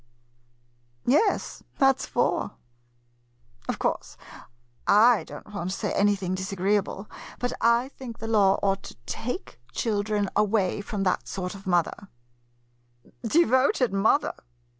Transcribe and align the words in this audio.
Yes, 1.05 1.61
that 1.77 1.91
9 1.91 1.93
s 1.99 2.05
four. 2.07 2.51
Of 3.69 3.77
course 3.77 4.17
I 4.87 5.23
don't 5.25 5.53
want 5.53 5.69
to 5.69 5.75
say 5.75 5.91
anything 5.93 6.33
disa 6.33 6.55
greeable, 6.55 7.07
but 7.37 7.53
I 7.61 7.89
think 7.89 8.17
the 8.17 8.27
law 8.27 8.59
ought 8.63 8.81
to 8.85 8.95
take 9.05 9.59
MODERN 9.75 9.75
MONOLOGUES 9.75 9.79
children 9.79 10.29
away 10.35 10.81
from 10.81 11.03
that 11.03 11.27
sort 11.27 11.53
of 11.53 11.67
mothers. 11.67 12.07
Devoted 13.23 13.93
mother? 13.93 14.33